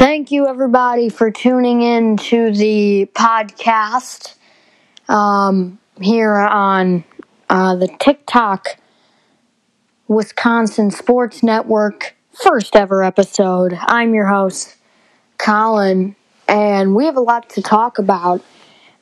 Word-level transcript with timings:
Thank 0.00 0.30
you, 0.30 0.46
everybody, 0.48 1.10
for 1.10 1.30
tuning 1.30 1.82
in 1.82 2.16
to 2.16 2.52
the 2.52 3.04
podcast 3.14 4.34
um, 5.08 5.78
here 6.00 6.34
on 6.36 7.04
uh, 7.50 7.76
the 7.76 7.88
TikTok 8.00 8.78
Wisconsin 10.08 10.90
Sports 10.90 11.42
Network 11.42 12.14
first 12.32 12.76
ever 12.76 13.02
episode. 13.02 13.78
I'm 13.80 14.14
your 14.14 14.26
host, 14.26 14.76
Colin, 15.38 16.16
and 16.48 16.94
we 16.94 17.06
have 17.06 17.16
a 17.16 17.20
lot 17.22 17.50
to 17.50 17.62
talk 17.62 17.98
about. 17.98 18.42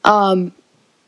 Um, 0.04 0.52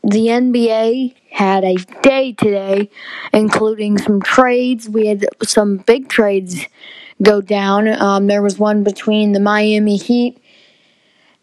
the 0.02 0.26
NBA 0.28 1.14
had 1.30 1.64
a 1.64 1.76
day 2.02 2.32
today, 2.32 2.90
including 3.32 3.98
some 3.98 4.20
trades. 4.20 4.88
We 4.88 5.06
had 5.06 5.26
some 5.42 5.78
big 5.78 6.08
trades 6.08 6.66
go 7.22 7.40
down. 7.40 7.88
Um, 7.88 8.26
there 8.26 8.42
was 8.42 8.58
one 8.58 8.82
between 8.82 9.32
the 9.32 9.40
Miami 9.40 9.96
Heat 9.96 10.42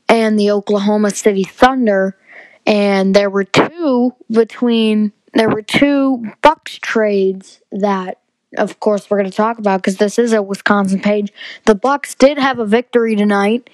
and 0.10 0.40
the 0.40 0.52
Oklahoma 0.52 1.12
City 1.12 1.44
Thunder, 1.44 2.18
and 2.66 3.16
there 3.16 3.30
were 3.30 3.44
two 3.44 4.14
between 4.30 5.12
there 5.34 5.50
were 5.50 5.62
two 5.62 6.26
Bucks 6.42 6.80
trades 6.80 7.62
that 7.72 8.20
of 8.58 8.80
course 8.80 9.10
we're 9.10 9.20
going 9.20 9.30
to 9.30 9.36
talk 9.36 9.60
about 9.60 9.82
because 9.82 9.98
this 9.98 10.18
is 10.18 10.34
a 10.34 10.42
Wisconsin 10.42 11.00
page. 11.00 11.32
The 11.66 11.76
Bucks 11.76 12.16
did 12.16 12.38
have 12.38 12.60
a 12.60 12.66
victory 12.66 13.16
tonight. 13.16 13.70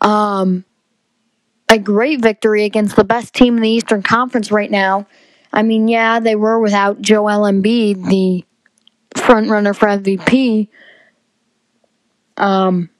Um, 0.00 0.64
a 1.72 1.78
great 1.78 2.20
victory 2.20 2.64
against 2.64 2.96
the 2.96 3.04
best 3.04 3.32
team 3.32 3.56
in 3.56 3.62
the 3.62 3.68
Eastern 3.70 4.02
Conference 4.02 4.52
right 4.52 4.70
now. 4.70 5.06
I 5.54 5.62
mean, 5.62 5.88
yeah, 5.88 6.20
they 6.20 6.36
were 6.36 6.60
without 6.60 7.00
Joel 7.00 7.50
Embiid, 7.50 8.08
the 8.08 8.44
front 9.16 9.48
runner 9.48 9.72
for 9.72 9.88
MVP. 9.88 10.68
Um, 12.36 12.90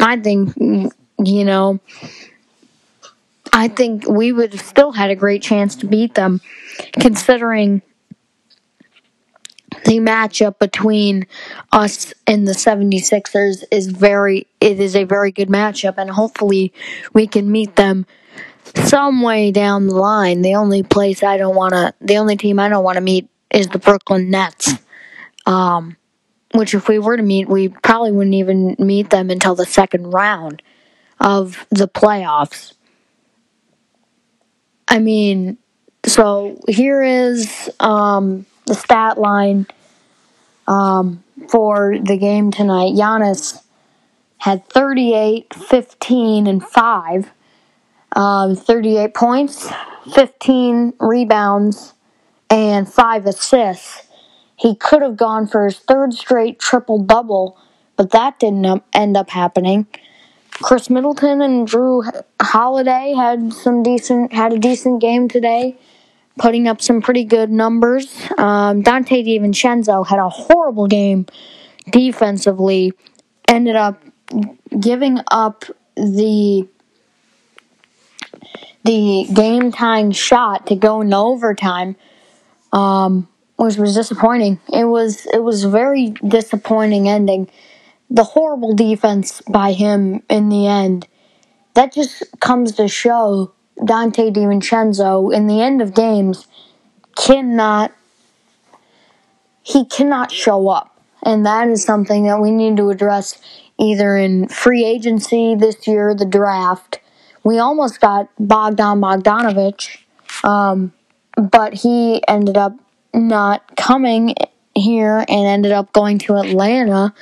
I 0.00 0.16
think, 0.16 0.54
you 0.58 1.44
know, 1.44 1.80
I 3.52 3.68
think 3.68 4.08
we 4.08 4.32
would 4.32 4.52
have 4.52 4.62
still 4.62 4.92
had 4.92 5.10
a 5.10 5.16
great 5.16 5.42
chance 5.42 5.76
to 5.76 5.86
beat 5.86 6.14
them, 6.14 6.40
considering 6.94 7.82
the 9.84 9.98
matchup 9.98 10.58
between 10.58 11.26
us 11.72 12.12
and 12.26 12.46
the 12.46 12.52
76ers 12.52 13.64
is 13.70 13.88
very 13.88 14.46
it 14.60 14.80
is 14.80 14.94
a 14.94 15.04
very 15.04 15.32
good 15.32 15.48
matchup 15.48 15.94
and 15.96 16.10
hopefully 16.10 16.72
we 17.12 17.26
can 17.26 17.50
meet 17.50 17.76
them 17.76 18.06
some 18.74 19.22
way 19.22 19.50
down 19.50 19.88
the 19.88 19.94
line. 19.94 20.42
The 20.42 20.54
only 20.54 20.82
place 20.82 21.22
I 21.22 21.36
don't 21.36 21.56
want 21.56 21.72
to 21.72 21.94
the 22.00 22.16
only 22.16 22.36
team 22.36 22.58
I 22.58 22.68
don't 22.68 22.84
want 22.84 22.96
to 22.96 23.02
meet 23.02 23.28
is 23.50 23.68
the 23.68 23.78
Brooklyn 23.78 24.30
Nets. 24.30 24.72
Um 25.46 25.96
which 26.54 26.74
if 26.74 26.88
we 26.88 26.98
were 26.98 27.16
to 27.16 27.22
meet, 27.22 27.48
we 27.48 27.68
probably 27.68 28.12
wouldn't 28.12 28.34
even 28.34 28.76
meet 28.78 29.10
them 29.10 29.30
until 29.30 29.54
the 29.54 29.64
second 29.64 30.10
round 30.10 30.62
of 31.18 31.66
the 31.70 31.88
playoffs. 31.88 32.74
I 34.88 34.98
mean, 34.98 35.56
so 36.04 36.60
here 36.68 37.02
is 37.02 37.70
um, 37.80 38.44
the 38.72 38.78
stat 38.78 39.18
line 39.18 39.66
um, 40.66 41.22
for 41.50 41.98
the 42.02 42.16
game 42.16 42.50
tonight. 42.50 42.94
Giannis 42.94 43.62
had 44.38 44.66
38, 44.66 45.52
15, 45.52 46.46
and 46.46 46.62
5. 46.64 47.30
Um, 48.14 48.56
38 48.56 49.14
points, 49.14 49.70
15 50.14 50.94
rebounds, 51.00 51.92
and 52.50 52.90
5 52.90 53.26
assists. 53.26 54.06
He 54.56 54.74
could 54.74 55.02
have 55.02 55.16
gone 55.16 55.46
for 55.46 55.66
his 55.66 55.78
third 55.78 56.14
straight 56.14 56.58
triple 56.58 56.98
double, 57.02 57.58
but 57.96 58.10
that 58.12 58.38
didn't 58.38 58.82
end 58.94 59.16
up 59.16 59.30
happening. 59.30 59.86
Khris 60.62 60.88
Middleton 60.88 61.42
and 61.42 61.68
Jrue 61.68 62.22
Holiday 62.40 63.14
had 63.16 63.52
some 63.52 63.82
decent 63.82 64.32
had 64.32 64.52
a 64.52 64.58
decent 64.58 65.00
game 65.00 65.28
today, 65.28 65.78
putting 66.38 66.68
up 66.68 66.80
some 66.80 67.00
pretty 67.00 67.24
good 67.24 67.50
numbers. 67.50 68.14
Um, 68.38 68.82
Donte 68.82 69.24
DiVincenzo 69.26 70.06
had 70.06 70.18
a 70.18 70.28
horrible 70.28 70.86
game 70.86 71.26
defensively, 71.90 72.92
ended 73.48 73.76
up 73.76 74.02
giving 74.78 75.20
up 75.30 75.64
the 75.96 76.68
the 78.84 79.28
game 79.32 79.70
time 79.70 80.10
shot 80.10 80.66
to 80.66 80.74
go 80.74 81.00
into 81.00 81.16
overtime. 81.16 81.96
Um, 82.72 83.28
which 83.62 83.76
was 83.76 83.94
disappointing. 83.94 84.58
It 84.72 84.84
was 84.84 85.26
it 85.26 85.42
was 85.42 85.64
very 85.64 86.10
disappointing 86.26 87.08
ending. 87.08 87.48
The 88.10 88.24
horrible 88.24 88.74
defense 88.74 89.40
by 89.42 89.72
him 89.72 90.22
in 90.28 90.48
the 90.48 90.66
end. 90.66 91.06
That 91.74 91.92
just 91.92 92.24
comes 92.40 92.72
to 92.72 92.88
show 92.88 93.52
Donte 93.82 94.32
DiVincenzo 94.32 95.34
in 95.34 95.46
the 95.46 95.60
end 95.60 95.82
of 95.82 95.94
games 95.94 96.46
cannot 97.16 97.92
he 99.62 99.84
cannot 99.84 100.32
show 100.32 100.68
up. 100.68 101.00
And 101.22 101.46
that 101.46 101.68
is 101.68 101.84
something 101.84 102.24
that 102.24 102.40
we 102.40 102.50
need 102.50 102.76
to 102.78 102.90
address 102.90 103.40
either 103.78 104.16
in 104.16 104.48
free 104.48 104.84
agency 104.84 105.54
this 105.54 105.86
year, 105.86 106.14
the 106.14 106.24
draft. 106.24 106.98
We 107.44 107.58
almost 107.58 108.00
got 108.00 108.28
Bogdan 108.38 109.00
Bogdanovich, 109.00 109.98
um, 110.44 110.92
but 111.36 111.74
he 111.74 112.22
ended 112.26 112.56
up 112.56 112.74
not 113.14 113.76
coming 113.76 114.34
here 114.74 115.24
and 115.28 115.46
ended 115.46 115.72
up 115.72 115.92
going 115.92 116.18
to 116.18 116.36
Atlanta 116.36 117.14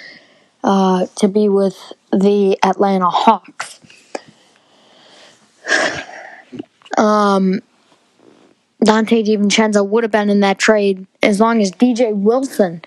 uh, 0.64 1.06
to 1.16 1.28
be 1.28 1.48
with 1.48 1.76
the 2.10 2.58
Atlanta 2.62 3.08
Hawks. 3.08 3.80
Um, 6.98 7.60
Donte 8.84 9.24
DiVincenzo 9.24 9.86
would 9.86 10.04
have 10.04 10.10
been 10.10 10.30
in 10.30 10.40
that 10.40 10.58
trade 10.58 11.06
as 11.22 11.40
long 11.40 11.60
as 11.60 11.70
DJ 11.70 12.14
Wilson. 12.14 12.82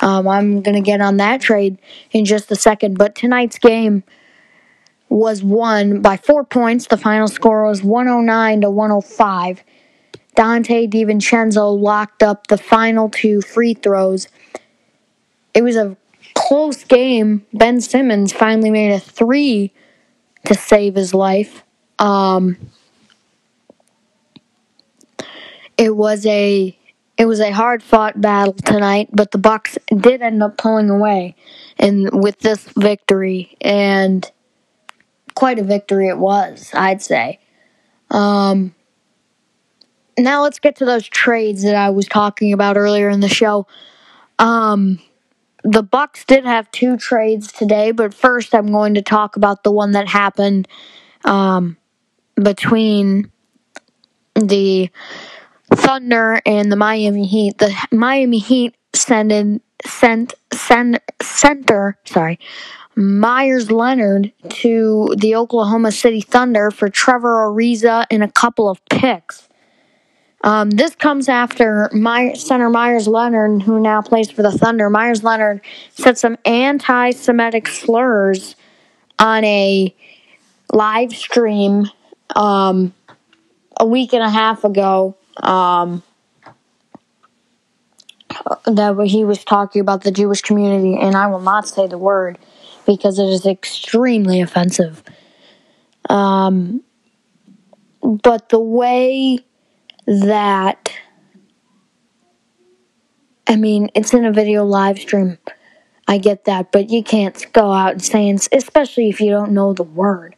Um, 0.00 0.28
I'm 0.28 0.62
going 0.62 0.74
to 0.74 0.80
get 0.80 1.00
on 1.00 1.16
that 1.18 1.40
trade 1.40 1.78
in 2.10 2.24
just 2.24 2.50
a 2.50 2.56
second. 2.56 2.98
But 2.98 3.14
tonight's 3.14 3.58
game 3.58 4.04
was 5.08 5.42
won 5.42 6.00
by 6.00 6.16
four 6.16 6.44
points. 6.44 6.86
The 6.86 6.96
final 6.96 7.28
score 7.28 7.66
was 7.66 7.82
109 7.82 8.62
to 8.62 8.70
105. 8.70 9.62
Donte 10.36 10.90
DiVincenzo 10.90 11.78
locked 11.78 12.22
up 12.22 12.46
the 12.46 12.56
final 12.56 13.10
two 13.10 13.42
free 13.42 13.74
throws. 13.74 14.28
It 15.54 15.62
was 15.62 15.76
a 15.76 15.96
close 16.34 16.84
game. 16.84 17.44
Ben 17.52 17.80
Simmons 17.80 18.32
finally 18.32 18.70
made 18.70 18.92
a 18.92 19.00
three 19.00 19.72
to 20.46 20.54
save 20.54 20.94
his 20.94 21.12
life. 21.12 21.62
Um, 21.98 22.56
it 25.76 25.96
was 25.96 26.26
a 26.26 26.76
it 27.18 27.26
was 27.26 27.40
a 27.40 27.50
hard 27.50 27.82
fought 27.82 28.20
battle 28.20 28.54
tonight, 28.54 29.08
but 29.12 29.30
the 29.30 29.38
Bucks 29.38 29.78
did 29.94 30.22
end 30.22 30.42
up 30.42 30.56
pulling 30.56 30.90
away 30.90 31.36
and 31.78 32.10
with 32.12 32.38
this 32.40 32.68
victory 32.76 33.56
and 33.60 34.30
quite 35.34 35.58
a 35.58 35.62
victory 35.62 36.08
it 36.08 36.18
was, 36.18 36.70
I'd 36.74 37.02
say. 37.02 37.38
Um, 38.10 38.74
now 40.18 40.42
let's 40.42 40.58
get 40.58 40.76
to 40.76 40.84
those 40.84 41.06
trades 41.06 41.62
that 41.62 41.74
I 41.74 41.90
was 41.90 42.06
talking 42.06 42.52
about 42.52 42.76
earlier 42.76 43.08
in 43.08 43.20
the 43.20 43.28
show. 43.28 43.66
Um, 44.38 44.98
the 45.64 45.82
Bucks 45.82 46.24
did 46.24 46.44
have 46.44 46.70
two 46.70 46.96
trades 46.96 47.52
today, 47.52 47.92
but 47.92 48.14
first 48.14 48.54
I'm 48.54 48.72
going 48.72 48.94
to 48.94 49.02
talk 49.02 49.36
about 49.36 49.62
the 49.62 49.70
one 49.70 49.92
that 49.92 50.08
happened 50.08 50.66
um, 51.24 51.76
between 52.34 53.30
the 54.34 54.90
Thunder 55.74 56.40
and 56.46 56.70
the 56.70 56.76
Miami 56.76 57.26
Heat. 57.26 57.58
The 57.58 57.74
Miami 57.90 58.38
Heat 58.38 58.74
sent 58.94 59.32
in, 59.32 59.60
sent 59.84 60.34
sent 60.52 60.98
center 61.22 61.98
sorry 62.04 62.38
Meyers 62.94 63.70
Leonard 63.70 64.32
to 64.48 65.14
the 65.16 65.34
Oklahoma 65.34 65.92
City 65.92 66.20
Thunder 66.20 66.70
for 66.70 66.88
Trevor 66.88 67.48
Ariza 67.50 68.04
and 68.10 68.22
a 68.22 68.30
couple 68.30 68.68
of 68.68 68.84
picks. 68.86 69.48
Um, 70.44 70.70
this 70.70 70.94
comes 70.96 71.28
after 71.28 71.88
My- 71.92 72.34
center 72.34 72.68
Meyers 72.68 73.06
Leonard, 73.06 73.62
who 73.62 73.80
now 73.80 74.02
plays 74.02 74.30
for 74.30 74.42
the 74.42 74.50
Thunder. 74.50 74.90
Meyers 74.90 75.22
Leonard 75.22 75.60
said 75.94 76.18
some 76.18 76.36
anti 76.44 77.12
Semitic 77.12 77.68
slurs 77.68 78.56
on 79.18 79.44
a 79.44 79.94
live 80.72 81.12
stream 81.12 81.86
um, 82.34 82.92
a 83.78 83.86
week 83.86 84.12
and 84.12 84.22
a 84.22 84.30
half 84.30 84.64
ago. 84.64 85.16
Um, 85.38 86.02
that 88.66 89.06
he 89.06 89.24
was 89.24 89.44
talking 89.44 89.80
about 89.80 90.02
the 90.02 90.10
Jewish 90.10 90.40
community, 90.42 90.96
and 90.98 91.16
I 91.16 91.26
will 91.26 91.40
not 91.40 91.68
say 91.68 91.86
the 91.86 91.98
word 91.98 92.38
because 92.86 93.18
it 93.18 93.28
is 93.28 93.46
extremely 93.46 94.40
offensive. 94.40 95.02
Um, 96.08 96.82
but 98.02 98.48
the 98.48 98.60
way 98.60 99.38
that 100.06 100.92
I 103.46 103.56
mean, 103.56 103.90
it's 103.94 104.14
in 104.14 104.24
a 104.24 104.32
video 104.32 104.64
live 104.64 104.98
stream. 104.98 105.38
I 106.08 106.18
get 106.18 106.44
that, 106.46 106.72
but 106.72 106.90
you 106.90 107.02
can't 107.02 107.46
go 107.52 107.72
out 107.72 107.92
and 107.92 108.02
saying, 108.02 108.40
especially 108.52 109.08
if 109.08 109.20
you 109.20 109.30
don't 109.30 109.52
know 109.52 109.72
the 109.72 109.82
word. 109.82 110.34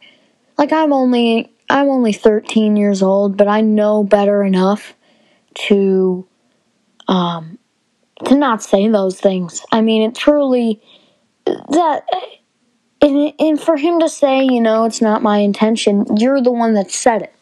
Like 0.57 0.71
I'm 0.71 0.93
only 0.93 1.54
I'm 1.69 1.89
only 1.89 2.13
13 2.13 2.77
years 2.77 3.01
old, 3.01 3.37
but 3.37 3.47
I 3.47 3.61
know 3.61 4.03
better 4.03 4.43
enough 4.43 4.95
to 5.67 6.27
um 7.07 7.57
to 8.25 8.35
not 8.35 8.63
say 8.63 8.87
those 8.87 9.19
things. 9.19 9.65
I 9.71 9.81
mean, 9.81 10.01
it 10.03 10.15
truly 10.15 10.81
that 11.45 12.03
and, 13.01 13.33
and 13.39 13.61
for 13.61 13.77
him 13.77 13.99
to 13.99 14.09
say, 14.09 14.43
you 14.43 14.61
know, 14.61 14.85
it's 14.85 15.01
not 15.01 15.21
my 15.21 15.39
intention, 15.39 16.05
you're 16.17 16.41
the 16.41 16.51
one 16.51 16.73
that 16.75 16.91
said 16.91 17.23
it. 17.23 17.33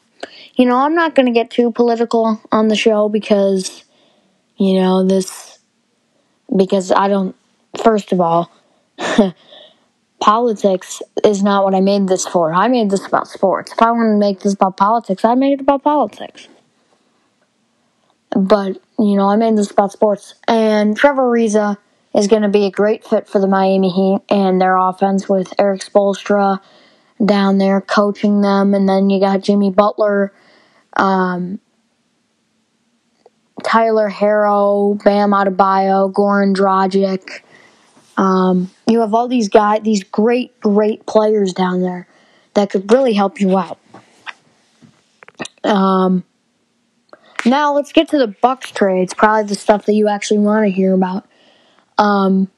You 0.56 0.66
know, 0.66 0.78
I'm 0.78 0.96
not 0.96 1.16
going 1.16 1.26
to 1.26 1.32
get 1.32 1.50
too 1.50 1.72
political 1.72 2.42
on 2.52 2.68
the 2.68 2.76
show 2.76 3.10
because 3.10 3.84
you 4.58 4.80
know, 4.80 5.06
this 5.06 5.60
because 6.56 6.92
I 6.92 7.08
don't 7.08 7.36
first 7.84 8.12
of 8.12 8.22
all 8.22 8.52
politics 10.24 11.02
is 11.26 11.44
not 11.44 11.66
what 11.66 11.76
I 11.76 11.82
made 11.82 12.08
this 12.08 12.26
for. 12.26 12.54
I 12.54 12.70
made 12.70 12.90
this 12.90 13.06
about 13.06 13.28
sports. 13.28 13.74
If 13.74 13.82
I 13.82 13.92
want 13.92 14.14
to 14.14 14.18
make 14.18 14.40
this 14.40 14.54
about 14.54 14.78
politics, 14.78 15.26
I 15.26 15.36
made 15.36 15.56
it 15.56 15.60
about 15.60 15.84
politics. 15.84 16.48
But, 18.34 18.82
you 18.98 19.18
know, 19.18 19.30
I 19.30 19.36
made 19.36 19.58
this 19.58 19.70
about 19.70 19.92
sports. 19.92 20.36
And 20.48 20.96
Trevor 20.96 21.24
Ariza 21.24 21.78
is 22.16 22.28
going 22.28 22.44
to 22.44 22.48
be 22.48 22.64
a 22.66 22.72
great 22.72 23.04
fit 23.04 23.28
for 23.28 23.40
the 23.40 23.48
Miami 23.48 23.90
Heat 23.90 24.22
and 24.30 24.62
their 24.62 24.78
offense 24.78 25.28
with 25.28 25.54
Erik 25.60 25.82
Spoelstra 25.82 26.62
down 27.24 27.58
there 27.58 27.82
coaching 27.82 28.40
them. 28.40 28.74
And 28.74 28.88
then 28.88 29.10
you 29.10 29.20
got 29.20 29.42
Jimmy 29.42 29.72
Butler, 29.72 30.32
um, 30.96 31.60
Tyler 33.62 34.10
Herro, 34.10 35.04
Bam 35.04 35.32
Adebayo, 35.32 36.14
Goran 36.14 36.56
Dragic. 36.56 37.42
Um, 38.18 38.72
you 38.88 39.02
have 39.02 39.14
all 39.14 39.28
these 39.28 39.50
guys, 39.50 39.82
these 39.84 40.04
great, 40.04 40.60
great 40.60 41.06
players 41.06 41.54
down 41.54 41.82
there 41.82 42.08
that 42.54 42.70
could 42.70 42.92
really 42.92 43.14
help 43.14 43.40
you 43.40 43.58
out. 43.58 43.80
Um, 45.64 46.24
now 47.46 47.74
let's 47.74 47.92
get 47.92 48.10
to 48.10 48.18
the 48.18 48.28
Bucks 48.28 48.72
trades. 48.72 49.14
Probably 49.14 49.48
the 49.48 49.56
stuff 49.56 49.86
that 49.86 49.94
you 49.94 50.08
actually 50.08 50.40
want 50.40 50.66
to 50.66 50.72
hear 50.72 50.94
about. 50.94 51.26
Um, 51.98 52.50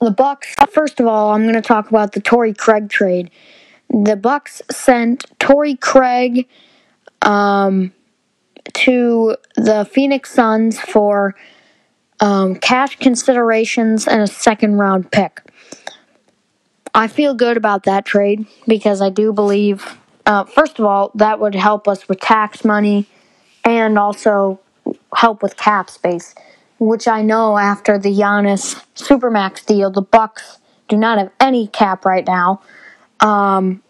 the 0.00 0.10
Bucks. 0.10 0.54
First 0.70 1.00
of 1.00 1.06
all, 1.06 1.32
I'm 1.32 1.42
going 1.42 1.54
to 1.54 1.62
talk 1.62 1.88
about 1.88 2.12
the 2.12 2.20
Torrey 2.20 2.54
Craig 2.54 2.88
trade. 2.88 3.30
The 3.90 4.16
Bucks 4.16 4.62
sent 4.70 5.24
Torrey 5.38 5.76
Craig 5.76 6.48
um, 7.22 7.92
to 8.74 9.36
the 9.56 9.88
Phoenix 9.90 10.32
Suns 10.32 10.78
for 10.78 11.34
um, 12.24 12.54
cash 12.54 12.96
considerations 12.96 14.08
and 14.08 14.22
a 14.22 14.26
second 14.26 14.78
round 14.78 15.12
pick. 15.12 15.42
I 16.94 17.06
feel 17.06 17.34
good 17.34 17.58
about 17.58 17.82
that 17.82 18.06
trade 18.06 18.46
because 18.66 19.02
I 19.02 19.10
do 19.10 19.30
believe, 19.30 19.98
uh, 20.24 20.44
first 20.44 20.78
of 20.78 20.86
all, 20.86 21.10
that 21.16 21.38
would 21.38 21.54
help 21.54 21.86
us 21.86 22.08
with 22.08 22.20
tax 22.20 22.64
money 22.64 23.06
and 23.62 23.98
also 23.98 24.58
help 25.14 25.42
with 25.42 25.58
cap 25.58 25.90
space, 25.90 26.34
which 26.78 27.06
I 27.06 27.20
know 27.20 27.58
after 27.58 27.98
the 27.98 28.10
Giannis 28.10 28.82
Supermax 28.94 29.66
deal, 29.66 29.90
the 29.90 30.00
Bucks 30.00 30.58
do 30.88 30.96
not 30.96 31.18
have 31.18 31.30
any 31.40 31.66
cap 31.66 32.06
right 32.06 32.26
now. 32.26 32.62
Um, 33.20 33.82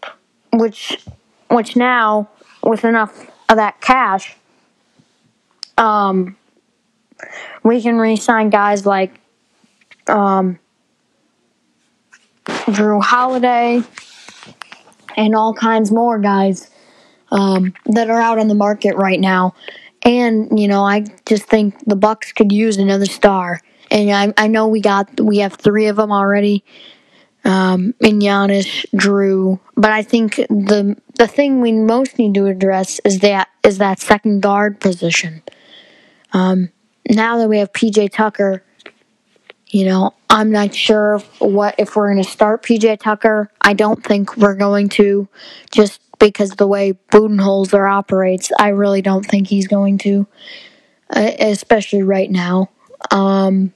which, 0.51 1.05
which 1.49 1.77
now 1.77 2.27
with 2.63 2.83
enough 2.83 3.31
of 3.47 3.55
that 3.55 3.79
cash, 3.79 4.35
um, 5.77 6.35
we 7.63 7.81
can 7.81 7.97
re-sign 7.97 8.49
guys 8.49 8.85
like 8.85 9.19
um, 10.07 10.59
Jrue 12.45 13.01
Holiday 13.01 13.81
and 15.17 15.35
all 15.35 15.53
kinds 15.53 15.91
more 15.91 16.19
guys 16.19 16.69
um, 17.31 17.73
that 17.85 18.09
are 18.09 18.19
out 18.19 18.39
on 18.39 18.47
the 18.47 18.55
market 18.55 18.95
right 18.95 19.19
now. 19.19 19.55
And 20.03 20.59
you 20.59 20.67
know, 20.67 20.83
I 20.83 21.05
just 21.25 21.43
think 21.43 21.75
the 21.85 21.95
Bucks 21.95 22.31
could 22.31 22.51
use 22.51 22.77
another 22.77 23.05
star. 23.05 23.61
And 23.91 24.11
I, 24.11 24.45
I 24.45 24.47
know 24.47 24.67
we 24.67 24.81
got 24.81 25.19
we 25.19 25.39
have 25.39 25.53
three 25.53 25.87
of 25.87 25.95
them 25.95 26.11
already. 26.11 26.63
Um, 27.43 27.93
in 27.99 28.17
Giannis, 28.17 28.87
Jrue, 28.95 29.59
but 29.77 29.91
I 29.91 30.01
think 30.01 30.37
the 30.37 30.97
the 31.19 31.27
thing 31.27 31.61
we 31.61 31.71
most 31.71 32.17
need 32.17 32.33
to 32.33 32.47
address 32.47 32.99
is 33.05 33.19
that 33.19 33.49
is 33.63 33.77
that 33.77 33.99
second 33.99 34.41
guard 34.41 34.79
position. 34.79 35.43
Um, 36.33 36.71
now 37.09 37.37
that 37.37 37.49
we 37.49 37.59
have 37.59 37.71
PJ 37.71 38.11
Tucker, 38.11 38.63
you 39.67 39.85
know, 39.85 40.13
I'm 40.29 40.51
not 40.51 40.73
sure 40.73 41.19
what 41.39 41.75
if 41.77 41.95
we're 41.95 42.11
going 42.11 42.23
to 42.23 42.29
start 42.29 42.63
PJ 42.63 42.99
Tucker. 42.99 43.51
I 43.61 43.73
don't 43.73 44.03
think 44.03 44.37
we're 44.37 44.55
going 44.55 44.89
to, 44.89 45.27
just 45.71 46.01
because 46.19 46.51
the 46.51 46.67
way 46.67 46.93
Budenholzer 47.11 47.91
operates. 47.91 48.51
I 48.57 48.69
really 48.69 49.01
don't 49.01 49.25
think 49.25 49.47
he's 49.47 49.67
going 49.67 49.97
to, 49.99 50.27
uh, 51.09 51.31
especially 51.39 52.03
right 52.03 52.29
now. 52.29 52.69
Um, 53.11 53.73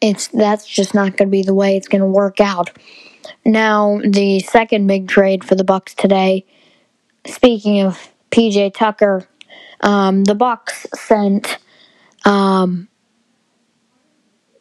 it's 0.00 0.28
that's 0.28 0.66
just 0.66 0.94
not 0.94 1.16
going 1.16 1.28
to 1.28 1.32
be 1.32 1.42
the 1.42 1.54
way 1.54 1.76
it's 1.76 1.88
going 1.88 2.00
to 2.00 2.06
work 2.06 2.40
out. 2.40 2.70
Now, 3.44 4.00
the 4.02 4.40
second 4.40 4.86
big 4.86 5.08
trade 5.08 5.44
for 5.44 5.54
the 5.54 5.64
Bucks 5.64 5.94
today. 5.94 6.46
Speaking 7.26 7.80
of 7.80 8.10
PJ 8.30 8.74
Tucker, 8.74 9.26
um, 9.82 10.24
the 10.24 10.34
Bucks 10.34 10.86
sent 10.94 11.58
um, 12.24 12.88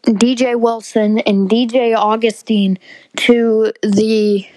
DJ 0.04 0.60
Wilson 0.60 1.19
and 1.19 1.50
DJ 1.50 1.95
Augustin 1.95 2.77
to 3.18 3.71
the 3.83 4.48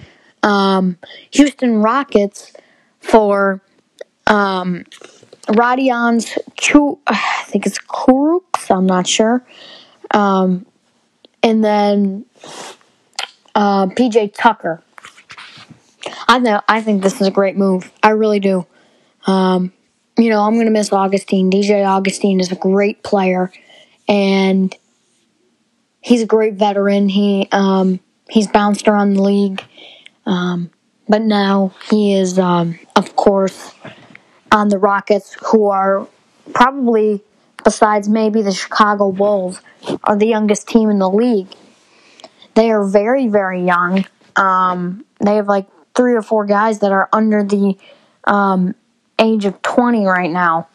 um, 0.42 0.98
Houston 1.32 1.82
Rockets 1.82 2.52
for 3.00 3.62
um, 4.26 4.84
Rodions 5.48 6.38
I 7.06 7.44
think 7.46 7.66
it's 7.66 7.78
Kurucs, 7.78 8.70
I'm 8.70 8.86
not 8.86 9.06
sure. 9.06 9.44
Um, 10.12 10.66
and 11.42 11.64
then 11.64 12.24
uh, 13.54 13.86
PJ 13.86 14.34
Tucker. 14.34 14.82
I 16.28 16.38
know. 16.38 16.60
I 16.68 16.80
think 16.80 17.02
this 17.02 17.20
is 17.20 17.26
a 17.26 17.30
great 17.30 17.56
move. 17.56 17.92
I 18.02 18.10
really 18.10 18.40
do. 18.40 18.66
Um, 19.26 19.72
you 20.22 20.30
know, 20.30 20.42
I'm 20.42 20.54
going 20.54 20.66
to 20.66 20.72
miss 20.72 20.92
Augustin. 20.92 21.50
DJ 21.50 21.84
Augustin 21.84 22.38
is 22.38 22.52
a 22.52 22.56
great 22.56 23.02
player, 23.02 23.50
and 24.08 24.74
he's 26.00 26.22
a 26.22 26.26
great 26.26 26.54
veteran. 26.54 27.08
He 27.08 27.48
um, 27.50 27.98
he's 28.30 28.46
bounced 28.46 28.86
around 28.86 29.14
the 29.14 29.22
league, 29.22 29.64
um, 30.24 30.70
but 31.08 31.22
now 31.22 31.74
he 31.90 32.14
is, 32.14 32.38
um, 32.38 32.78
of 32.94 33.16
course, 33.16 33.74
on 34.52 34.68
the 34.68 34.78
Rockets, 34.78 35.36
who 35.46 35.66
are 35.70 36.06
probably, 36.54 37.20
besides 37.64 38.08
maybe 38.08 38.42
the 38.42 38.52
Chicago 38.52 39.10
Bulls, 39.10 39.60
are 40.04 40.16
the 40.16 40.26
youngest 40.26 40.68
team 40.68 40.88
in 40.88 41.00
the 41.00 41.10
league. 41.10 41.48
They 42.54 42.70
are 42.70 42.84
very, 42.84 43.26
very 43.26 43.64
young. 43.64 44.06
Um, 44.36 45.04
they 45.18 45.34
have 45.34 45.48
like 45.48 45.66
three 45.96 46.14
or 46.14 46.22
four 46.22 46.46
guys 46.46 46.78
that 46.78 46.92
are 46.92 47.08
under 47.12 47.42
the 47.42 47.76
um, 48.24 48.76
age 49.18 49.44
of 49.44 49.60
20 49.62 50.06
right 50.06 50.30
now 50.30 50.68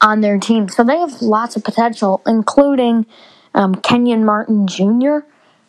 on 0.00 0.20
their 0.20 0.38
team. 0.38 0.68
So 0.68 0.84
they 0.84 0.98
have 0.98 1.22
lots 1.22 1.56
of 1.56 1.64
potential, 1.64 2.22
including 2.26 3.06
um, 3.54 3.74
Kenyon 3.76 4.24
Martin 4.24 4.66
Jr., 4.66 5.18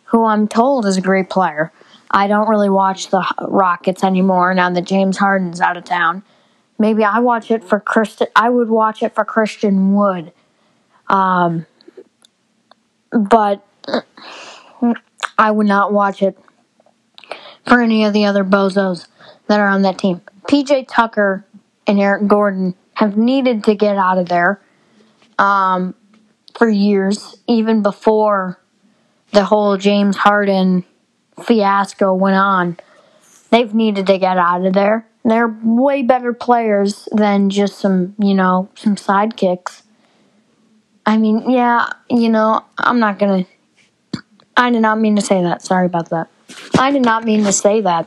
who 0.04 0.24
I'm 0.24 0.46
told 0.46 0.86
is 0.86 0.96
a 0.96 1.00
great 1.00 1.30
player. 1.30 1.72
I 2.10 2.28
don't 2.28 2.48
really 2.48 2.70
watch 2.70 3.08
the 3.08 3.26
Rockets 3.40 4.04
anymore 4.04 4.54
now 4.54 4.70
that 4.70 4.84
James 4.84 5.18
Harden's 5.18 5.60
out 5.60 5.76
of 5.76 5.84
town. 5.84 6.22
Maybe 6.78 7.02
I 7.02 7.18
watch 7.20 7.50
it 7.50 7.64
for 7.64 7.80
Christian. 7.80 8.28
I 8.36 8.50
would 8.50 8.68
watch 8.68 9.02
it 9.02 9.14
for 9.14 9.24
Christian 9.24 9.94
Wood. 9.94 10.32
Um, 11.08 11.66
but 13.10 13.66
I 15.38 15.50
would 15.50 15.66
not 15.66 15.92
watch 15.92 16.22
it 16.22 16.38
for 17.66 17.80
any 17.80 18.04
of 18.04 18.12
the 18.12 18.26
other 18.26 18.44
bozos 18.44 19.06
that 19.46 19.58
are 19.58 19.68
on 19.68 19.82
that 19.82 19.98
team. 19.98 20.20
PJ 20.48 20.86
Tucker 20.88 21.45
and 21.86 22.00
Eric 22.00 22.26
Gordon 22.26 22.74
have 22.94 23.16
needed 23.16 23.64
to 23.64 23.74
get 23.74 23.96
out 23.96 24.18
of 24.18 24.28
there 24.28 24.60
um, 25.38 25.94
for 26.56 26.68
years, 26.68 27.36
even 27.46 27.82
before 27.82 28.60
the 29.32 29.44
whole 29.44 29.76
James 29.76 30.16
Harden 30.16 30.84
fiasco 31.42 32.14
went 32.14 32.36
on. 32.36 32.78
They've 33.50 33.72
needed 33.72 34.06
to 34.06 34.18
get 34.18 34.38
out 34.38 34.64
of 34.64 34.72
there. 34.72 35.06
They're 35.24 35.54
way 35.62 36.02
better 36.02 36.32
players 36.32 37.08
than 37.12 37.50
just 37.50 37.78
some, 37.78 38.14
you 38.18 38.34
know, 38.34 38.68
some 38.76 38.96
sidekicks. 38.96 39.82
I 41.04 41.16
mean, 41.16 41.50
yeah, 41.50 41.88
you 42.08 42.28
know, 42.28 42.64
I'm 42.78 42.98
not 42.98 43.18
gonna. 43.18 43.46
I 44.56 44.70
did 44.70 44.80
not 44.80 44.98
mean 44.98 45.16
to 45.16 45.22
say 45.22 45.42
that. 45.42 45.62
Sorry 45.62 45.86
about 45.86 46.10
that. 46.10 46.28
I 46.78 46.90
did 46.90 47.02
not 47.02 47.24
mean 47.24 47.44
to 47.44 47.52
say 47.52 47.80
that 47.82 48.06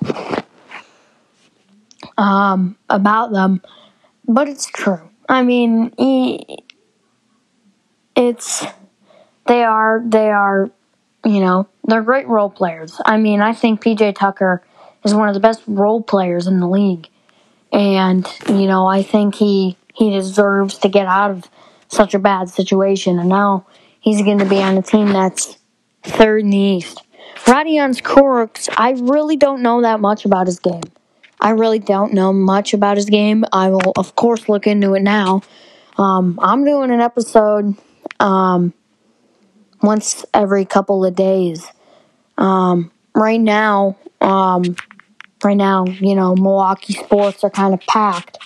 um, 2.19 2.75
about 2.89 3.31
them, 3.31 3.61
but 4.27 4.49
it's 4.49 4.65
true. 4.65 5.09
I 5.29 5.41
mean, 5.41 5.93
it's 8.15 8.65
they 9.47 9.63
are 9.63 10.03
they 10.05 10.29
are 10.29 10.69
you 11.25 11.39
know 11.39 11.67
they're 11.85 12.03
great 12.03 12.27
role 12.27 12.49
players. 12.49 12.99
I 13.05 13.17
mean, 13.17 13.41
I 13.41 13.53
think 13.53 13.81
PJ 13.81 14.15
Tucker 14.15 14.61
is 15.05 15.15
one 15.15 15.29
of 15.29 15.33
the 15.33 15.39
best 15.39 15.63
role 15.65 16.03
players 16.03 16.45
in 16.45 16.59
the 16.59 16.67
league, 16.67 17.07
and 17.71 18.27
you 18.47 18.67
know 18.67 18.85
I 18.85 19.01
think 19.01 19.35
he 19.35 19.77
he 19.93 20.11
deserves 20.11 20.77
to 20.79 20.89
get 20.89 21.07
out 21.07 21.31
of 21.31 21.45
such 21.87 22.13
a 22.13 22.19
bad 22.19 22.49
situation, 22.49 23.17
and 23.17 23.29
now 23.29 23.65
he's 24.01 24.21
going 24.21 24.39
to 24.39 24.45
be 24.45 24.61
on 24.61 24.77
a 24.77 24.81
team 24.81 25.07
that's 25.07 25.57
third 26.03 26.41
in 26.41 26.49
the 26.49 26.57
East. 26.57 27.01
Rodions 27.45 28.01
Kurucs, 28.01 28.67
I 28.77 28.91
really 28.91 29.37
don't 29.37 29.61
know 29.61 29.81
that 29.81 30.01
much 30.01 30.25
about 30.25 30.47
his 30.47 30.59
game. 30.59 30.81
I 31.41 31.51
really 31.51 31.79
don't 31.79 32.13
know 32.13 32.33
much 32.33 32.73
about 32.73 32.97
his 32.97 33.05
game. 33.05 33.45
I 33.53 33.69
will, 33.69 33.93
of 33.97 34.15
course, 34.15 34.49
look 34.49 34.67
into 34.67 34.93
it 34.93 35.01
now. 35.01 35.41
Um, 35.97 36.39
I'm 36.41 36.65
doing 36.65 36.91
an 36.91 36.99
episode 37.01 37.75
um, 38.19 38.73
once 39.81 40.25
every 40.33 40.65
couple 40.65 41.05
of 41.05 41.15
days. 41.15 41.65
Um, 42.37 42.91
right 43.15 43.39
now, 43.39 43.97
um, 44.21 44.75
right 45.43 45.57
now, 45.57 45.85
you 45.85 46.15
know, 46.15 46.35
Milwaukee 46.35 46.93
sports 46.93 47.43
are 47.43 47.49
kind 47.49 47.73
of 47.73 47.81
packed. 47.81 48.37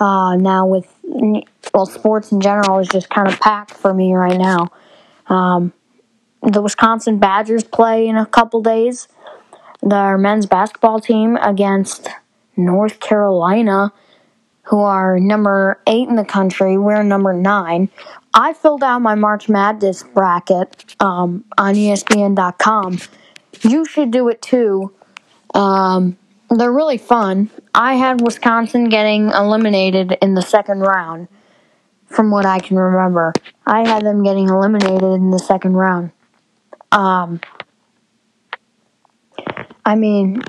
Uh, 0.00 0.34
now 0.36 0.66
with 0.66 0.92
well, 1.72 1.86
sports 1.86 2.32
in 2.32 2.40
general 2.40 2.78
is 2.78 2.88
just 2.88 3.08
kind 3.08 3.28
of 3.28 3.38
packed 3.40 3.72
for 3.72 3.94
me 3.94 4.14
right 4.14 4.38
now. 4.38 4.68
Um, 5.28 5.72
the 6.42 6.60
Wisconsin 6.60 7.18
Badgers 7.18 7.62
play 7.62 8.08
in 8.08 8.16
a 8.16 8.26
couple 8.26 8.62
days. 8.62 9.06
Their 9.80 10.18
men's 10.18 10.46
basketball 10.46 11.00
team 11.00 11.36
against 11.36 12.08
North 12.56 13.00
Carolina, 13.00 13.92
who 14.64 14.80
are 14.80 15.18
number 15.18 15.80
eight 15.86 16.08
in 16.08 16.16
the 16.16 16.24
country. 16.24 16.78
We're 16.78 17.02
number 17.02 17.32
nine. 17.32 17.88
I 18.34 18.54
filled 18.54 18.82
out 18.82 19.00
my 19.00 19.14
March 19.14 19.48
Madness 19.48 20.02
bracket 20.02 20.94
um, 21.00 21.44
on 21.58 21.74
ESPN.com. 21.74 22.98
You 23.62 23.84
should 23.84 24.10
do 24.10 24.28
it 24.28 24.40
too. 24.40 24.92
Um, 25.54 26.16
they're 26.50 26.72
really 26.72 26.98
fun. 26.98 27.50
I 27.74 27.94
had 27.94 28.20
Wisconsin 28.20 28.88
getting 28.88 29.30
eliminated 29.30 30.16
in 30.20 30.34
the 30.34 30.42
second 30.42 30.80
round, 30.80 31.28
from 32.06 32.30
what 32.30 32.46
I 32.46 32.58
can 32.58 32.76
remember. 32.76 33.32
I 33.66 33.86
had 33.86 34.04
them 34.04 34.22
getting 34.22 34.48
eliminated 34.48 35.02
in 35.02 35.30
the 35.30 35.38
second 35.38 35.74
round. 35.74 36.10
Um, 36.90 37.40
I 39.84 39.94
mean, 39.96 40.42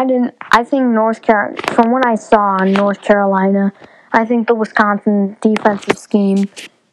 I 0.00 0.06
didn't. 0.06 0.34
I 0.40 0.64
think 0.64 0.84
North 0.86 1.20
Carolina, 1.20 1.60
from 1.74 1.90
what 1.90 2.06
I 2.06 2.14
saw 2.14 2.56
in 2.62 2.72
North 2.72 3.02
Carolina, 3.02 3.70
I 4.12 4.24
think 4.24 4.48
the 4.48 4.54
Wisconsin 4.54 5.36
defensive 5.42 5.98
scheme 5.98 6.48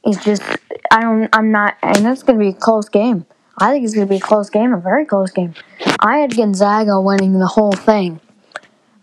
is 0.05 0.17
just. 0.25 0.43
I 0.91 1.01
don't. 1.01 1.29
I'm 1.31 1.49
not. 1.49 1.77
And 1.81 2.05
it's 2.05 2.21
going 2.21 2.37
to 2.37 2.43
be 2.43 2.49
a 2.49 2.53
close 2.53 2.89
game. 2.89 3.25
I 3.59 3.71
think 3.71 3.85
it's 3.85 3.95
going 3.95 4.07
to 4.07 4.11
be 4.11 4.17
a 4.17 4.19
close 4.19 4.49
game, 4.49 4.73
a 4.73 4.77
very 4.77 5.05
close 5.05 5.31
game. 5.31 5.53
I 6.01 6.17
had 6.17 6.35
Gonzaga 6.35 6.99
winning 6.99 7.39
the 7.39 7.47
whole 7.47 7.71
thing, 7.71 8.19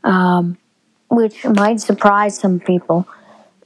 um, 0.04 0.58
which 1.08 1.42
might 1.46 1.80
surprise 1.80 2.38
some 2.38 2.60
people. 2.60 3.08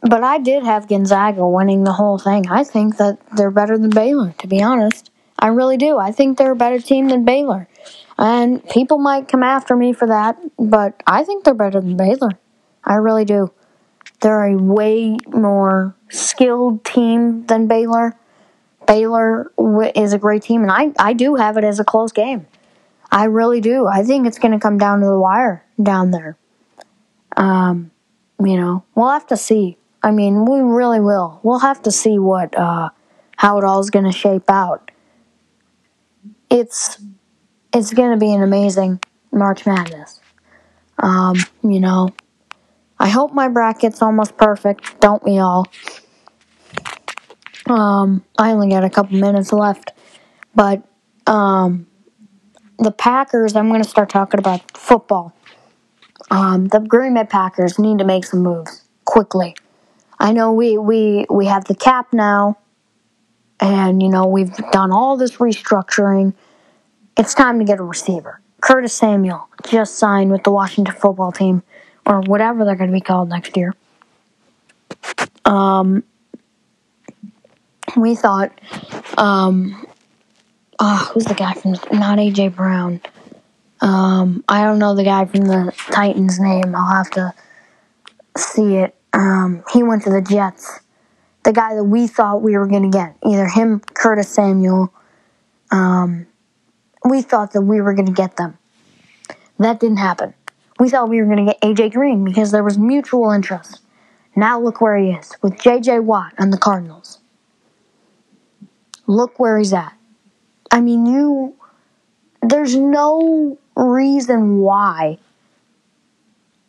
But 0.02 0.22
I 0.22 0.38
did 0.38 0.62
have 0.62 0.88
Gonzaga 0.88 1.48
winning 1.48 1.82
the 1.82 1.92
whole 1.92 2.18
thing. 2.18 2.48
I 2.48 2.62
think 2.62 2.96
that 2.98 3.18
they're 3.36 3.50
better 3.50 3.76
than 3.76 3.90
Baylor, 3.90 4.32
to 4.38 4.46
be 4.46 4.62
honest. 4.62 5.10
I 5.36 5.48
really 5.48 5.76
do. 5.76 5.98
I 5.98 6.12
think 6.12 6.38
they're 6.38 6.52
a 6.52 6.56
better 6.56 6.80
team 6.80 7.08
than 7.08 7.24
Baylor. 7.24 7.67
And 8.18 8.68
people 8.68 8.98
might 8.98 9.28
come 9.28 9.44
after 9.44 9.76
me 9.76 9.92
for 9.92 10.08
that, 10.08 10.36
but 10.58 11.02
I 11.06 11.22
think 11.22 11.44
they're 11.44 11.54
better 11.54 11.80
than 11.80 11.96
Baylor. 11.96 12.32
I 12.84 12.94
really 12.94 13.24
do. 13.24 13.52
They're 14.20 14.46
a 14.46 14.56
way 14.56 15.16
more 15.28 15.94
skilled 16.10 16.84
team 16.84 17.46
than 17.46 17.68
Baylor. 17.68 18.16
Baylor 18.86 19.52
is 19.94 20.12
a 20.12 20.18
great 20.18 20.42
team, 20.42 20.62
and 20.62 20.72
I, 20.72 20.92
I 20.98 21.12
do 21.12 21.36
have 21.36 21.56
it 21.56 21.64
as 21.64 21.78
a 21.78 21.84
close 21.84 22.10
game. 22.10 22.46
I 23.10 23.24
really 23.24 23.60
do. 23.60 23.86
I 23.86 24.02
think 24.02 24.26
it's 24.26 24.38
going 24.38 24.52
to 24.52 24.58
come 24.58 24.78
down 24.78 25.00
to 25.00 25.06
the 25.06 25.18
wire 25.18 25.64
down 25.80 26.10
there. 26.10 26.36
Um, 27.36 27.92
you 28.42 28.56
know, 28.56 28.84
we'll 28.94 29.10
have 29.10 29.26
to 29.28 29.36
see. 29.36 29.76
I 30.02 30.10
mean, 30.10 30.44
we 30.44 30.60
really 30.60 31.00
will. 31.00 31.40
We'll 31.42 31.60
have 31.60 31.82
to 31.82 31.92
see 31.92 32.18
what 32.18 32.56
uh, 32.56 32.90
how 33.36 33.58
it 33.58 33.64
all 33.64 33.80
is 33.80 33.90
going 33.90 34.04
to 34.04 34.12
shape 34.12 34.50
out. 34.50 34.90
It's 36.50 36.98
it's 37.72 37.92
going 37.92 38.10
to 38.10 38.16
be 38.16 38.32
an 38.32 38.42
amazing 38.42 39.00
March 39.32 39.66
Madness. 39.66 40.20
Um, 40.98 41.36
you 41.62 41.80
know, 41.80 42.10
I 42.98 43.08
hope 43.08 43.32
my 43.32 43.48
bracket's 43.48 44.02
almost 44.02 44.36
perfect. 44.36 45.00
Don't 45.00 45.22
we 45.22 45.38
all? 45.38 45.66
Um, 47.66 48.24
I 48.38 48.52
only 48.52 48.70
got 48.70 48.84
a 48.84 48.90
couple 48.90 49.18
minutes 49.18 49.52
left, 49.52 49.92
but 50.54 50.82
um, 51.26 51.86
the 52.78 52.90
Packers. 52.90 53.54
I'm 53.54 53.68
going 53.68 53.82
to 53.82 53.88
start 53.88 54.08
talking 54.08 54.40
about 54.40 54.76
football. 54.76 55.34
Um, 56.30 56.68
the 56.68 56.80
Green 56.80 57.14
Bay 57.14 57.24
Packers 57.24 57.78
need 57.78 57.98
to 57.98 58.04
make 58.04 58.24
some 58.24 58.42
moves 58.42 58.84
quickly. 59.04 59.54
I 60.18 60.32
know 60.32 60.52
we 60.52 60.78
we 60.78 61.26
we 61.30 61.46
have 61.46 61.64
the 61.64 61.74
cap 61.74 62.12
now, 62.12 62.58
and 63.60 64.02
you 64.02 64.08
know 64.08 64.26
we've 64.26 64.54
done 64.72 64.92
all 64.92 65.16
this 65.16 65.36
restructuring 65.36 66.34
it's 67.18 67.34
time 67.34 67.58
to 67.58 67.64
get 67.64 67.80
a 67.80 67.82
receiver. 67.82 68.40
Curtis 68.60 68.94
Samuel 68.94 69.48
just 69.68 69.96
signed 69.96 70.30
with 70.30 70.44
the 70.44 70.50
Washington 70.50 70.94
football 70.94 71.32
team, 71.32 71.62
or 72.06 72.20
whatever 72.22 72.64
they're 72.64 72.76
going 72.76 72.90
to 72.90 72.94
be 72.94 73.00
called 73.00 73.28
next 73.28 73.56
year. 73.56 73.74
Um, 75.44 76.04
we 77.96 78.14
thought, 78.14 78.52
um, 79.16 79.86
oh, 80.78 81.10
who's 81.12 81.24
the 81.24 81.34
guy 81.34 81.54
from, 81.54 81.72
not 81.72 82.18
AJ 82.18 82.54
Brown. 82.54 83.00
Um, 83.80 84.44
I 84.48 84.64
don't 84.64 84.78
know 84.78 84.94
the 84.94 85.04
guy 85.04 85.24
from 85.24 85.42
the 85.42 85.72
Titans' 85.90 86.40
name. 86.40 86.74
I'll 86.74 86.96
have 86.96 87.10
to 87.10 87.32
see 88.36 88.76
it. 88.76 88.94
Um, 89.12 89.64
he 89.72 89.82
went 89.82 90.02
to 90.04 90.10
the 90.10 90.22
Jets. 90.22 90.80
The 91.44 91.52
guy 91.52 91.74
that 91.74 91.84
we 91.84 92.06
thought 92.06 92.42
we 92.42 92.56
were 92.56 92.66
going 92.66 92.90
to 92.90 92.96
get, 92.96 93.16
either 93.24 93.46
him, 93.46 93.80
Curtis 93.80 94.28
Samuel, 94.28 94.92
um, 95.70 96.26
we 97.10 97.22
thought 97.22 97.52
that 97.52 97.62
we 97.62 97.80
were 97.80 97.94
going 97.94 98.06
to 98.06 98.12
get 98.12 98.36
them. 98.36 98.58
That 99.58 99.80
didn't 99.80 99.98
happen. 99.98 100.34
We 100.78 100.88
thought 100.88 101.08
we 101.08 101.20
were 101.20 101.26
going 101.26 101.46
to 101.46 101.52
get 101.52 101.60
AJ 101.60 101.92
Green 101.92 102.24
because 102.24 102.52
there 102.52 102.62
was 102.62 102.78
mutual 102.78 103.30
interest. 103.30 103.80
Now 104.36 104.60
look 104.60 104.80
where 104.80 104.96
he 104.96 105.10
is 105.10 105.36
with 105.42 105.54
JJ 105.54 106.04
Watt 106.04 106.32
and 106.38 106.52
the 106.52 106.58
Cardinals. 106.58 107.18
Look 109.06 109.40
where 109.40 109.58
he's 109.58 109.72
at. 109.72 109.94
I 110.70 110.80
mean, 110.80 111.06
you. 111.06 111.54
There's 112.42 112.76
no 112.76 113.58
reason 113.74 114.58
why. 114.58 115.18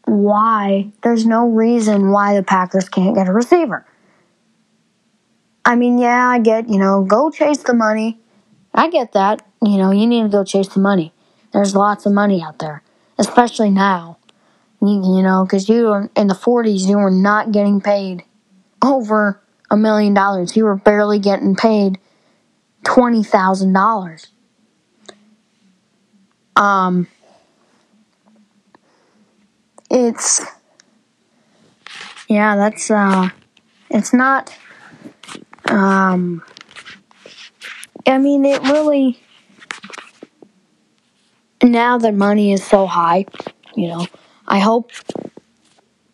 Why? 0.05 0.91
There's 1.03 1.25
no 1.25 1.47
reason 1.47 2.11
why 2.11 2.35
the 2.35 2.43
Packers 2.43 2.89
can't 2.89 3.15
get 3.15 3.27
a 3.27 3.33
receiver. 3.33 3.85
I 5.63 5.75
mean, 5.75 5.99
yeah, 5.99 6.27
I 6.27 6.39
get, 6.39 6.67
you 6.67 6.79
know, 6.79 7.03
go 7.03 7.29
chase 7.29 7.59
the 7.59 7.75
money. 7.75 8.17
I 8.73 8.89
get 8.89 9.11
that. 9.11 9.45
You 9.61 9.77
know, 9.77 9.91
you 9.91 10.07
need 10.07 10.23
to 10.23 10.29
go 10.29 10.43
chase 10.43 10.69
the 10.69 10.79
money. 10.79 11.13
There's 11.51 11.75
lots 11.75 12.05
of 12.05 12.13
money 12.13 12.41
out 12.41 12.59
there, 12.59 12.83
especially 13.17 13.69
now. 13.71 14.17
You, 14.81 15.01
you 15.17 15.21
know, 15.23 15.45
because 15.45 15.69
you 15.69 15.83
were 15.85 16.09
in 16.15 16.27
the 16.27 16.35
40s, 16.35 16.87
you 16.87 16.97
were 16.97 17.11
not 17.11 17.51
getting 17.51 17.81
paid 17.81 18.23
over 18.83 19.41
a 19.71 19.77
million 19.77 20.13
dollars. 20.13 20.55
You 20.57 20.65
were 20.65 20.75
barely 20.77 21.19
getting 21.19 21.55
paid 21.55 21.99
twenty 22.83 23.23
thousand 23.23 23.73
dollars. 23.73 24.27
Um, 26.55 27.07
it's 29.89 30.41
yeah, 32.27 32.55
that's 32.55 32.89
uh, 32.91 33.29
it's 33.89 34.13
not. 34.13 34.55
Um, 35.65 36.41
I 38.05 38.17
mean, 38.17 38.45
it 38.45 38.61
really 38.63 39.19
now 41.63 41.97
that 41.97 42.13
money 42.13 42.53
is 42.53 42.65
so 42.65 42.85
high, 42.85 43.25
you 43.75 43.87
know, 43.87 44.07
I 44.47 44.59
hope 44.59 44.91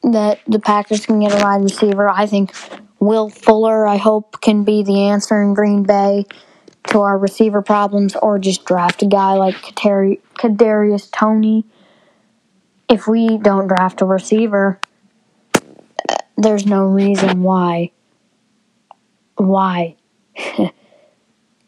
that 0.04 0.40
the 0.48 0.60
Packers 0.60 1.06
can 1.06 1.20
get 1.20 1.34
a 1.34 1.44
wide 1.44 1.64
receiver. 1.64 2.10
I 2.10 2.25
think 2.25 2.54
Will 3.00 3.30
Fuller, 3.30 3.88
I 3.88 3.98
hope, 3.98 4.42
can 4.42 4.64
be 4.64 4.84
the 4.84 5.08
answer 5.08 5.42
in 5.42 5.54
Green 5.54 5.84
Bay 5.84 6.25
to 6.90 7.02
our 7.02 7.18
receiver 7.18 7.62
problems, 7.62 8.16
or 8.16 8.38
just 8.38 8.66
draft 8.66 9.02
a 9.02 9.08
guy 9.08 9.34
like 9.34 9.56
Kadarius 9.56 11.10
Toney. 11.12 11.66
If 12.88 13.08
we 13.08 13.38
don't 13.38 13.68
draft 13.68 14.02
a 14.02 14.06
receiver, 14.06 14.80
there's 16.38 16.66
no 16.66 16.86
reason 16.86 17.42
why. 17.44 17.92
Why? 19.38 19.96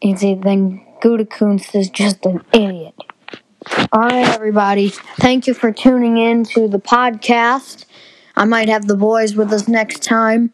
You 0.00 0.16
see, 0.16 0.34
then 0.34 0.80
Gutekunst 1.02 1.74
is 1.74 1.90
just 1.90 2.24
an 2.24 2.44
idiot. 2.52 2.94
All 3.76 4.00
right, 4.00 4.28
everybody. 4.28 4.88
Thank 4.88 5.46
you 5.46 5.54
for 5.54 5.72
tuning 5.72 6.16
in 6.18 6.44
to 6.44 6.68
the 6.68 6.78
podcast. 6.78 7.84
I 8.36 8.44
might 8.44 8.68
have 8.68 8.86
the 8.86 8.96
boys 8.96 9.34
with 9.34 9.52
us 9.52 9.68
next 9.68 10.02
time. 10.02 10.52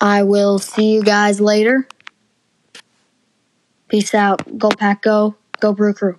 I 0.00 0.22
will 0.24 0.58
see 0.58 0.94
you 0.94 1.02
guys 1.02 1.40
later. 1.40 1.88
Peace 3.88 4.14
out. 4.14 4.58
Go 4.58 4.68
Pack 4.70 5.02
Go. 5.02 5.36
Go 5.60 5.72
Brew 5.72 5.94
Crew. 5.94 6.18